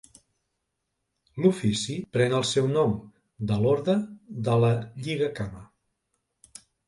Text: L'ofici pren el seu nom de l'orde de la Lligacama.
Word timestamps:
L'ofici 1.43 1.97
pren 2.15 2.33
el 2.37 2.47
seu 2.53 2.69
nom 2.71 2.95
de 3.51 3.59
l'orde 3.65 3.95
de 4.49 4.55
la 4.65 4.73
Lligacama. 5.05 5.63